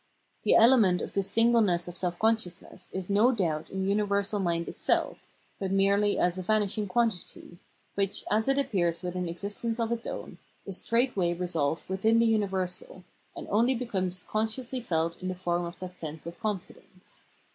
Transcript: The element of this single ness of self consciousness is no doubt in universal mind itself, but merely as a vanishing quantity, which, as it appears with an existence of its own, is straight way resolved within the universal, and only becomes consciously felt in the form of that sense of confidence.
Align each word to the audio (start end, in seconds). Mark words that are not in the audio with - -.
The 0.41 0.55
element 0.55 1.03
of 1.03 1.13
this 1.13 1.29
single 1.29 1.61
ness 1.61 1.87
of 1.87 1.95
self 1.95 2.17
consciousness 2.17 2.89
is 2.91 3.07
no 3.07 3.31
doubt 3.31 3.69
in 3.69 3.87
universal 3.87 4.39
mind 4.39 4.67
itself, 4.67 5.19
but 5.59 5.69
merely 5.71 6.17
as 6.17 6.39
a 6.39 6.41
vanishing 6.41 6.87
quantity, 6.87 7.59
which, 7.93 8.23
as 8.31 8.47
it 8.47 8.57
appears 8.57 9.03
with 9.03 9.13
an 9.13 9.29
existence 9.29 9.79
of 9.79 9.91
its 9.91 10.07
own, 10.07 10.39
is 10.65 10.79
straight 10.81 11.15
way 11.15 11.35
resolved 11.35 11.87
within 11.87 12.17
the 12.17 12.25
universal, 12.25 13.03
and 13.35 13.47
only 13.51 13.75
becomes 13.75 14.23
consciously 14.27 14.81
felt 14.81 15.21
in 15.21 15.27
the 15.27 15.35
form 15.35 15.65
of 15.65 15.77
that 15.77 15.99
sense 15.99 16.25
of 16.25 16.39
confidence. 16.39 17.21